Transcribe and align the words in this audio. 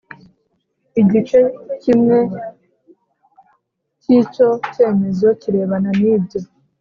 igice 1.01 1.39
cyimwe 1.81 2.19
cy 4.01 4.07
icyo 4.19 4.49
cyemezo 4.73 5.27
kirebana 5.41 5.89
nibyo 5.99 6.39